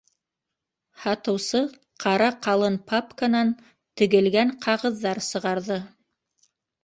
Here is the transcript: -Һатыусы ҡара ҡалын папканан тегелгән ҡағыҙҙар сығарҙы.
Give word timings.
-Һатыусы 1.01 1.59
ҡара 2.03 2.29
ҡалын 2.45 2.79
папканан 2.93 3.51
тегелгән 4.01 4.53
ҡағыҙҙар 4.67 5.21
сығарҙы. 5.27 5.79